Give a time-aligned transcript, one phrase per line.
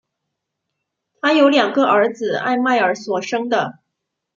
[1.21, 3.77] 她有两个儿子艾麦尔所生的。